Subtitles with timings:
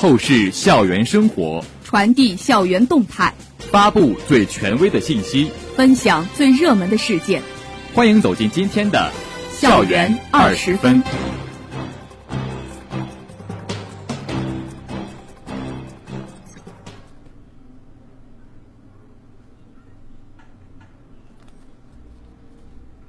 [0.00, 7.42] 透视校园生活，传递校园动态，发布最权威的信息，分享最热门的事件。
[7.92, 9.12] 欢迎走进今天的
[9.60, 11.02] 《校园二十分》。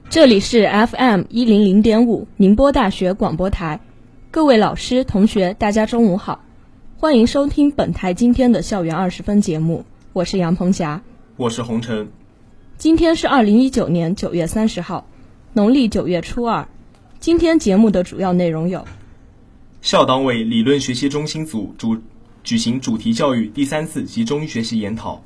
[0.09, 3.79] 这里是 FM 一零零点五宁波大学广播台，
[4.29, 6.43] 各位老师、同学，大家中午好，
[7.01, 11.01] 欢迎收听本台今天的校园二十分节目，我是杨鹏霞，
[11.35, 12.11] 我是洪晨。
[12.77, 15.07] 今天是二零一九年九月三十号，
[15.53, 16.69] 农历九月初二。
[17.19, 18.85] 今天节目的主要内容有：
[19.81, 21.97] 校党委理论学习中心组主
[22.43, 25.23] 举行主题教育第三次集中学习研讨；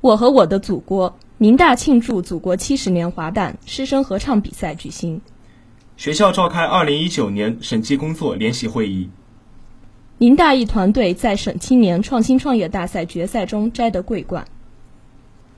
[0.00, 1.18] 我和我的祖国。
[1.36, 5.20] 民大庆祝祖国七十年华诞师生合唱比赛举行。
[5.98, 9.10] 学校召开二零一九年审计工作联席会议。
[10.18, 14.46] 宁大一团队在省青年创新创业大赛决赛中摘得桂冠。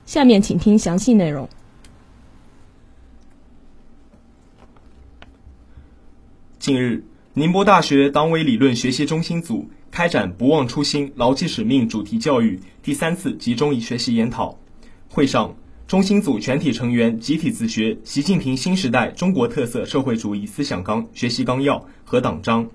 [0.05, 1.47] 下面请听详细内容。
[6.59, 7.01] 近日，
[7.35, 14.57] 宁波大学党委理论学习中心组开展“不忘初心、牢记使命”主题教育第三次集中学习研讨
[15.09, 15.55] 会上。
[15.87, 22.67] 中心组全体成员集体自学《习近平新时代中国特色社会主义思想纲学习纲要》和党章。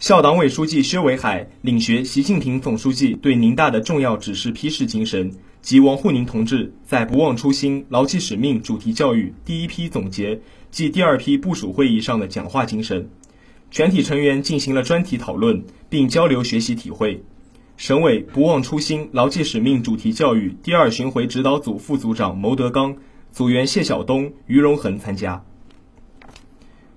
[0.00, 13.10] 校党委书记薛伟海领学习近平总书记对宁大的重要指示批示精神及王沪宁同志在“不忘初心、牢记使命”主题教育第一批总结暨第二批部署会议上的讲话精神。
[13.70, 17.22] 全体成员进行了专题讨论，并交流学习体会。
[17.76, 22.96] 省委不忘初心、牢记使命主题教育第二巡回指导组副组长牟德刚、
[23.30, 25.44] 组员谢晓东、于荣恒参加。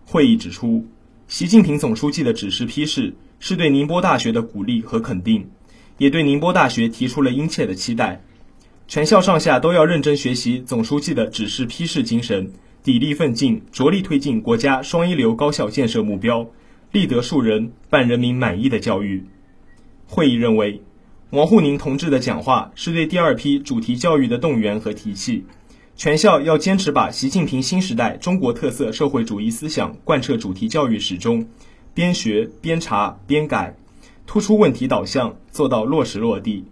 [0.05, 0.85] 会议指出，
[1.27, 5.49] 习近平总书记的指示批示是对宁波大学的鼓励和肯定，
[5.97, 8.21] 也对宁波大学提出了殷切的期待。
[8.87, 12.51] 全校上下都要认真学习总书记的指示批示精神，
[12.83, 16.45] 砥砺奋进，着力推进国家双一流高校建设目标，
[16.91, 19.23] 立德树人，办人民满意的教育。
[20.05, 20.81] 会议认为，
[21.31, 25.45] 王沪宁同志的讲话是对第二批主题教育的动员和提气。
[25.95, 31.47] 全校要坚持把习近平新时代中国特色社会主义思想贯彻主题教育始终，
[31.93, 33.75] 边学边查边改，
[34.25, 36.65] 突出问题导向，做到落实落地。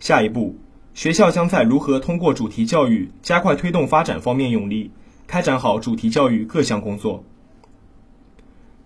[0.00, 0.56] 下一步，
[0.92, 4.90] 学校将在如何通过主题教育加快推动发展方面用力，
[5.26, 7.24] 开展好主题教育各项工作。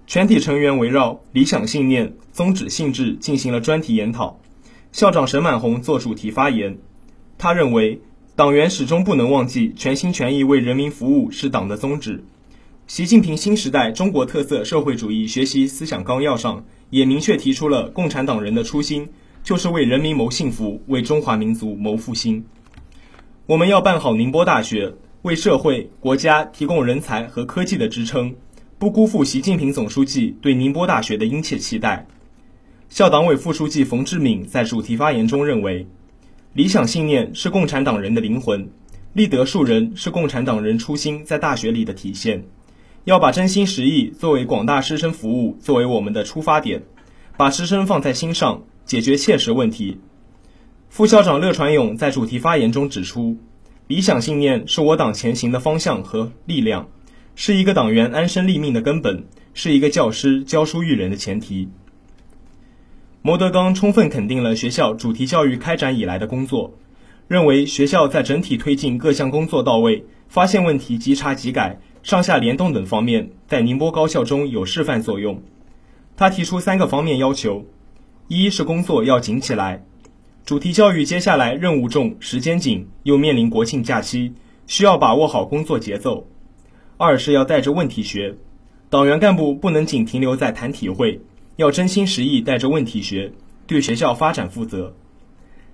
[0.06, 4.38] 全体成员围绕理想信念、宗旨性质进行了专题研讨。
[4.92, 6.78] 校长沈满红作主题发言。
[7.36, 8.00] 他认为，
[8.36, 12.22] 党员始终不能忘记全心全意为人民服务是党的宗旨。
[12.86, 19.08] 习近平新时代中国特色社会主义学习思想纲要上也明确提出了共产党人的初心，
[19.42, 22.44] 就是为人民谋幸福，为中华民族谋复兴。
[23.46, 24.92] 我们要办好宁波大学，
[25.22, 28.34] 为社会、国家提供人才和科技的支撑。
[28.78, 32.06] 不辜负习近平总书记对宁波大学的殷切期待。
[32.90, 35.86] 校党委副书记冯志敏在主题发言中认为，
[36.56, 38.70] 理想信念是共产党人的灵魂，
[39.12, 42.44] 立德树人是共产党人初心在大学里的体现。
[43.04, 46.82] 要把真心实意作为广大师生服务作为我们的出发点，
[47.36, 50.00] 把师生放在心上，解决切实问题。
[50.88, 53.36] 副校长乐传勇在主题发言中指出，
[53.86, 56.88] 理想信念是我党前行的方向和力量。
[57.34, 61.68] 是一个党员安身立命的根本，是一个教师教书育人的前提。
[63.26, 66.72] 牟德刚充分肯定了学校主题教育开展以来的工作，
[67.26, 75.42] 认为学校在整体推进各项工作到位、发现问题即查即改、上下联动等方面，在宁波高校中有示范作用。
[76.16, 77.66] 他提出三个方面要求：
[78.28, 79.82] 一是工作要紧起来，
[80.44, 84.34] 主题教育接下来任务重、时间紧，又面临国庆假期，
[84.68, 86.28] 需要把握好工作节奏。
[86.96, 88.36] 二是要带着问题学，
[88.88, 91.20] 党员干部不能仅停留在谈体会，
[91.56, 93.32] 要真心实意带着问题学，
[93.66, 94.94] 对学校发展负责。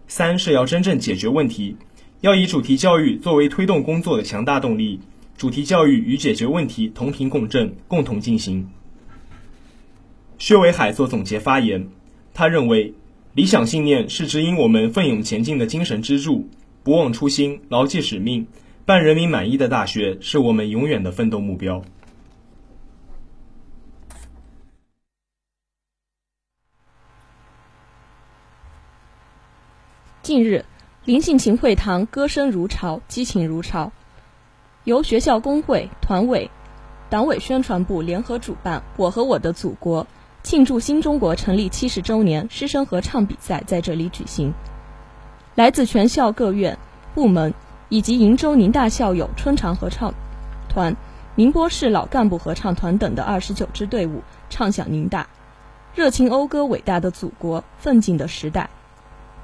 [0.07, 1.77] 三是要真正解决问题，
[2.21, 5.01] 要以主题教育作为推动工作的强大动力，
[5.37, 8.69] 主题教育与解决问题同频共振，共同进行。
[10.39, 11.89] 薛伟海做总结发言，
[12.33, 12.95] 他认为，
[13.35, 16.49] 理想信念是指引我们奋勇前进的精神支柱，
[16.85, 18.47] 不忘初心，牢记使命。
[18.85, 21.85] 办人民满意的大学是我们永远的奋斗目标。
[30.23, 30.65] 近日，
[31.05, 33.91] 林性情会堂歌声如潮，激情如潮，
[34.85, 36.49] 由学校工会、团委、
[37.11, 40.07] 党委宣传部联合主办，“我和我的祖国”
[40.45, 44.55] 庆祝新中国成立七十周年师生合唱比赛在这里举行。
[45.57, 46.79] 来自全校各院、
[47.17, 47.53] 部门
[47.89, 50.15] 以及鄞州宁大校友春长合唱
[50.69, 50.95] 团、
[51.35, 55.27] 宁波市老干部合唱团等的二十九支队伍唱响宁大，
[55.97, 58.71] 热情讴歌伟大的祖国、奋进的时代，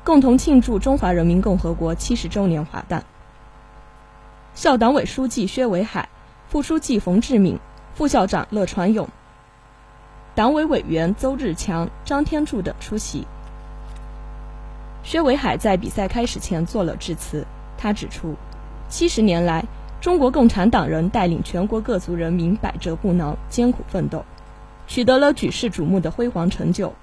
[0.09, 3.05] 共同庆祝中华人民共和国七十周年华诞。
[4.55, 6.09] 校党委书记薛维海、
[6.49, 7.59] 副书记冯志敏、
[7.95, 9.07] 副校长乐传勇、
[10.35, 13.27] 党委委员邹日强、张天柱等出席。
[15.03, 17.47] 薛维海在比赛开始前做了致辞。
[17.77, 18.35] 他指出，
[18.89, 19.63] 七十年来，
[20.01, 24.25] 中国共产党人带领全国各族人民百折不挠、艰苦奋斗，
[24.87, 26.95] 取得了举世瞩目的辉煌成就。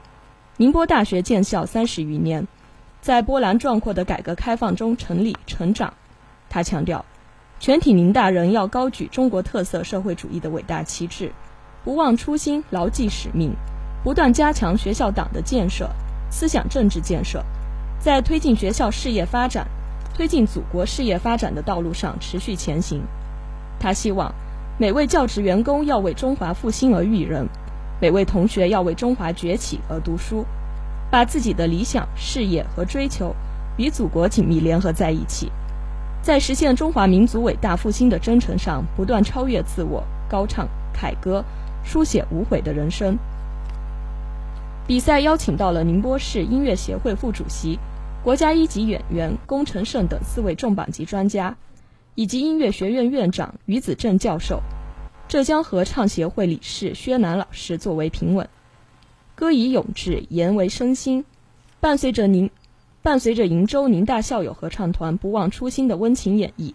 [0.57, 2.47] 宁波大学建校三十余年，
[3.05, 5.93] 在波澜壮阔的改革开放中成立成长。
[6.49, 7.05] 他强调，
[7.59, 11.31] 全体宁大人要高举中国特色社会主义的伟大旗帜，
[11.83, 13.53] 不忘初心，牢记使命，
[14.03, 15.87] 不断加强学校党的建设、
[16.31, 17.45] 思想政治建设。
[17.99, 19.67] 在推进学校事业发展、
[20.15, 23.03] 推进祖国事业发展的道路上持续前行。
[23.79, 24.33] 他希望
[24.79, 27.47] 每位教职员工要为中华复兴而育人，
[28.01, 30.43] 每位同学要为中华崛起而读书，
[31.09, 33.35] 把自己的理想、事业和追求
[33.77, 35.51] 与祖国紧密联合在一起，
[36.21, 41.43] 在实现中华民族伟大复兴的征程上不断超越自我，高唱凯歌，
[41.83, 43.17] 书写无悔的人生。
[44.87, 47.79] 比赛邀请到了宁波市音乐协会副主席。
[48.23, 51.55] 国家一级演员龚成胜等四位重磅级专家，
[52.15, 54.59] 以及音乐学院院长于子正教授、
[55.27, 58.47] 浙江合唱协会理事薛楠老师作为评委。
[59.35, 61.25] 歌以咏志，言为身心。
[61.81, 62.49] 伴随着宁，
[63.01, 66.73] 伴随着鄞州宁大校友合唱团不忘初心的温情演绎，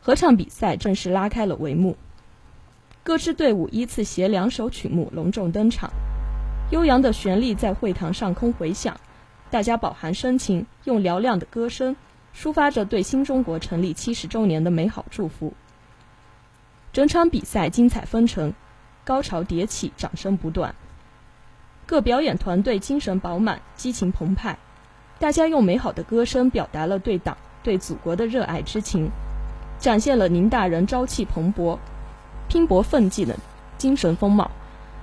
[0.00, 1.96] 合唱比赛正式拉开了帷幕。
[3.04, 5.90] 各支队伍依次携两首曲目隆重登场，
[6.72, 8.98] 悠扬的旋律在会堂上空回响。
[9.48, 11.96] 大家饱含深情，用嘹亮的歌声
[12.36, 15.54] 抒发着对新中国成立七十周年的美好祝福。
[16.92, 18.52] 整场比赛精彩纷呈，
[19.04, 20.74] 高潮迭起，掌声不断。
[21.90, 24.56] 各表演团队精神饱满，激情澎湃。
[25.18, 29.10] 大家用美好的歌声表达了对党、对祖国的热爱之情，
[29.80, 31.76] 展现了宁大人朝气蓬勃、
[32.46, 33.34] 拼搏奋进的
[33.76, 34.52] 精神风貌。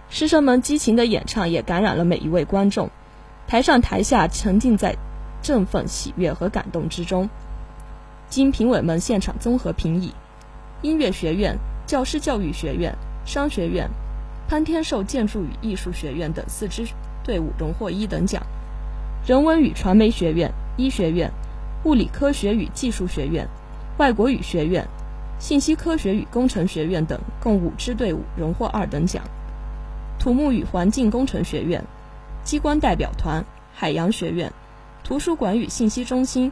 [0.09, 2.89] 师生们激情的演唱也感染了每一位观众。
[3.49, 4.95] 台上台下沉浸在
[5.41, 7.29] 振奋、喜悦和感动之中。
[8.29, 10.13] 经评委们现场综合评议，
[10.81, 12.95] 音乐学院、教师教育学院、
[13.25, 13.89] 商学院、
[14.47, 16.88] 潘天寿建筑与艺术学院等四支
[17.23, 18.41] 队伍荣获一等奖；
[19.25, 21.29] 人文与传媒学院、医学院、
[21.83, 23.45] 物理科学与技术学院、
[23.97, 24.88] 外国语学院、
[25.38, 29.21] 信息科学与工程学院等共五支队伍荣获二等奖；
[30.17, 31.83] 土木与环境工程学院。
[32.45, 34.49] 机关代表团、海洋学院、
[35.03, 36.49] 图书馆与信息中心、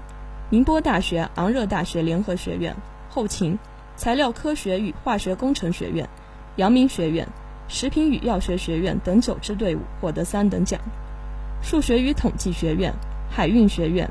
[0.50, 2.76] 宁波大学、昂热大学联合学院、
[3.10, 3.58] 后勤、
[3.96, 6.10] 材料科学与化学工程学院、
[6.58, 7.26] 阳明学院、
[7.68, 10.80] 食品与药学学院等九支队伍获得三等奖。
[11.62, 12.94] 数学与统计学院、
[13.30, 14.10] 海运学院、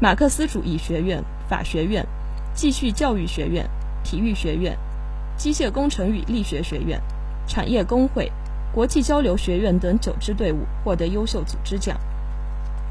[0.00, 2.06] 马克思主义学院、法学院、
[2.54, 3.68] 继续教育学院、
[4.02, 4.76] 体育学院、
[5.36, 7.00] 机械工程与力学学院、
[7.46, 8.30] 产业工会。
[8.72, 11.96] 国际交流学院等九支队伍获得优秀组织奖，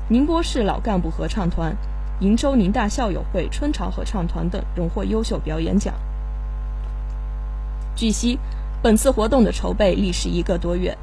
[0.07, 1.75] 宁波市老干部合唱团、
[2.21, 5.93] 鄞州宁大校友会春潮合唱团等荣获优秀表演奖。
[7.97, 8.39] 据悉，
[8.83, 10.97] 本次活动的筹备历时一个多月，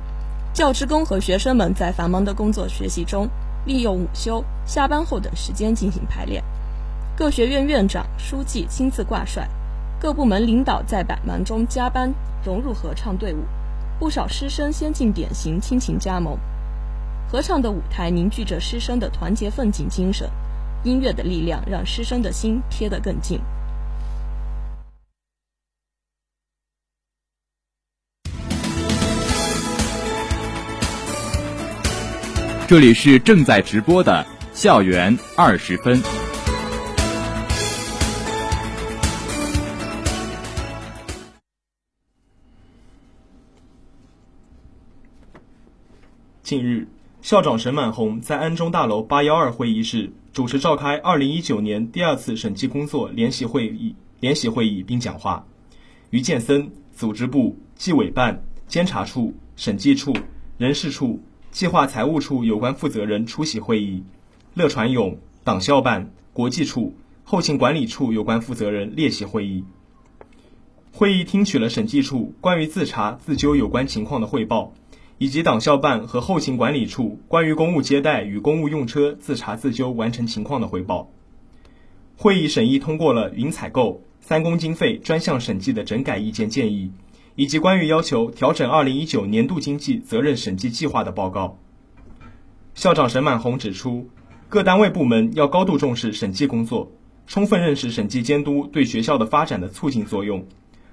[0.53, 3.27] 教职工和学生们在繁忙的工作学习中，
[3.65, 6.45] 利用午休、下班后等时间进行排练。
[7.17, 9.49] 各学院院长、书记亲自挂帅，
[9.99, 12.13] 各部门领导在百忙中加班
[12.45, 13.39] 融入合唱队伍。
[13.99, 16.37] 不少师生先进典型，亲情加盟。
[17.33, 20.29] 合唱的舞台凝聚着师生的团结奋进精神，
[20.85, 23.41] 音乐的力量让师生的心贴得更近。
[32.71, 36.01] 这里是正在直播的校园二十分。
[46.45, 46.87] 近日，
[47.21, 55.45] 校长沈满红在安中大楼八幺二会议室主持召开二零一九年第二次审计工作联席会议联席会议并讲话。
[56.11, 60.15] 于建森组织部、纪委办、监察处、审计处、
[60.57, 61.21] 人事处、
[61.51, 64.03] 计划财务处有关负责人出席会议。
[64.55, 69.65] 乐传勇党校办、国际处、后勤管理处有关负责人列席会议。
[70.93, 74.73] 会议听取了审计处关于自查自纠有关情况的汇报。
[75.21, 81.11] 以及党校办和后勤管理处关于公务接待与公务用车自查自纠完成情况的汇报。
[82.17, 86.91] 会议审议通过了云采购、三公经费专项审计的整改意见建议，
[87.35, 91.59] 以及关于要求调整二零一九年度经济责任审计计划的报告。
[92.75, 94.09] 校长沈满红指出，
[94.49, 96.93] 各单位部门要高度重视审计工作，
[97.27, 100.47] 充分认识审计监督对学校的发展的促进作用。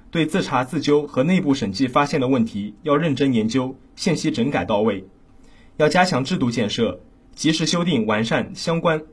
[0.09, 5.05] 对自查自纠和内部审计发现的问题，要认真研究，信息整改到位。
[5.75, 7.01] 要加强制度建设，
[7.35, 9.03] 及时修订完善相关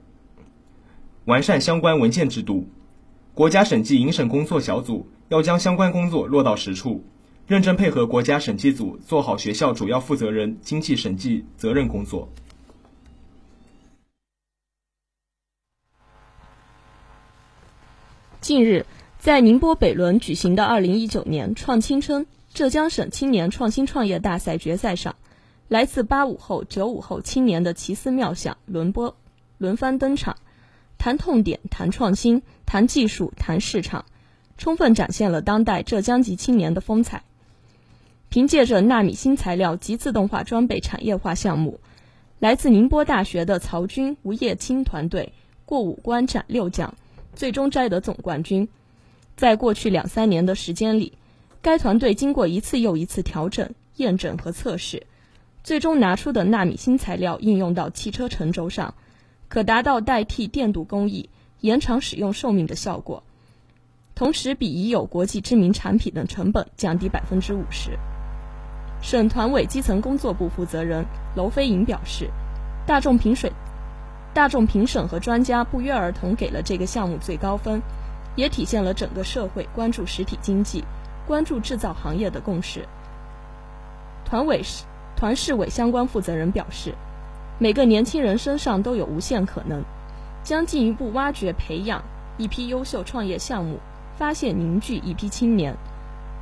[1.25, 2.69] 完善相关文件制度。
[3.35, 7.05] 国家审计营审工作小组要将相关工作落到实处，
[7.47, 12.29] 认真配合国家审计组，做好学校主要负责人经济审计责任工作。
[18.41, 18.87] 近日。
[19.17, 25.17] 在宁波北仑举行的二零一九年创青春浙江省青年创新创业大赛决赛上，
[25.67, 29.17] 来自八五后、九五后青年的奇思妙想轮播
[29.57, 30.37] 轮番登场，
[30.99, 34.05] 谈痛点、谈创新、谈技术、谈市场，
[34.59, 37.23] 充分展现了当代浙江籍青年的风采。
[38.35, 41.79] 凭借着纳米新材料及自动化装备产业化项目，
[42.41, 45.33] 来自宁波大学的曹军、吴叶青团队
[45.65, 46.93] 过五关斩六将，
[47.37, 48.69] 最终摘得总冠军。
[49.37, 51.13] 在过去两三年的时间里，
[51.63, 55.07] 该团队经过一次又一次调整、验证和测试，
[55.63, 58.95] 最终拿出的纳米新材料应用到汽车承轴上，
[59.47, 63.23] 可达到代替电镀工艺、延长使用寿命的效果，
[64.17, 67.97] 同时比已有国际知名产品的成本降低百分之五十。
[69.05, 71.05] 省团委基层工作部负责人
[71.37, 72.31] 娄飞颖表示，
[72.87, 73.53] 大众评审、
[74.33, 77.83] 大众评审和专家不约而同给了这个项目最高分。
[78.35, 80.83] 也体现了整个社会关注实体经济、
[81.25, 82.85] 关注制造行业的共识。
[84.25, 84.61] 团委、
[85.15, 86.95] 团市委相关负责人表示，
[87.61, 89.85] 每个年轻人身上都有无限可能，
[90.43, 92.03] 将进一步挖掘、培养
[92.37, 93.79] 一批优秀创业项目，
[94.17, 95.77] 发现凝聚一批青年，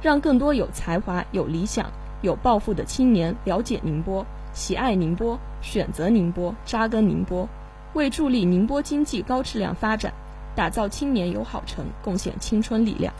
[0.00, 1.90] 让更多有才华、有理想、
[2.22, 7.48] 有抱负的青年了解宁波、喜爱宁波、选择宁波、扎根宁波，
[7.92, 10.12] 为助力宁波经济高质量发展。
[10.54, 13.12] 打造青年友好城，贡献青春力量。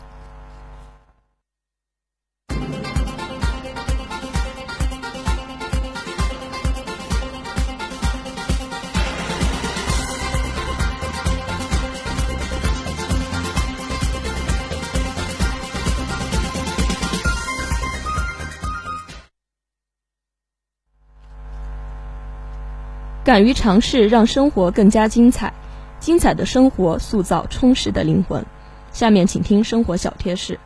[23.23, 25.53] 敢于尝试，让生活更加精彩。
[25.99, 28.45] 精彩的生活塑造充实的灵魂。
[28.91, 30.59] 下面请听生活小贴士。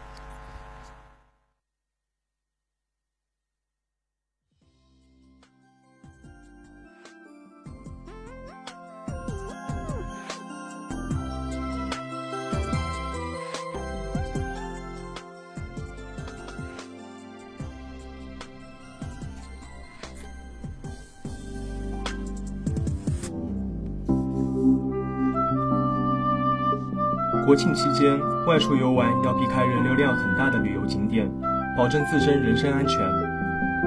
[27.48, 31.32] 国庆期间外出游玩要避开人流量很大的旅游景点，
[31.78, 33.00] 保证自身人身安全。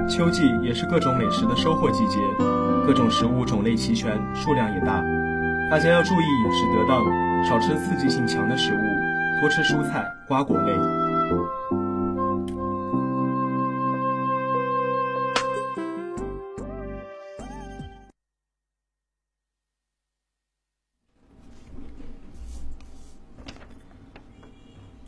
[0.09, 2.17] 秋季也是各种美食的收获季节，
[2.87, 5.05] 各种食物种类齐全，数量也大。
[5.71, 7.05] 大家要注意饮食得当，
[7.45, 10.73] 少吃刺激性强的食物，多吃蔬菜、瓜果类。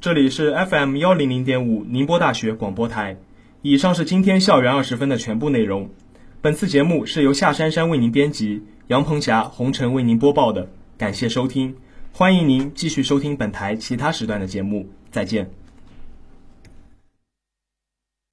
[0.03, 3.19] 这里是 FM 幺零零点五宁波大学广播台。
[3.63, 5.91] 以上是今天校园二十分的全部内容。
[6.41, 10.69] 本次节目是由夏珊珊为您编辑，杨鹏霞、红尘为您播报的。
[10.99, 11.77] 感谢收听，
[12.13, 14.89] 欢迎您继续收听本台其他时段的节目。
[15.13, 15.49] 再见。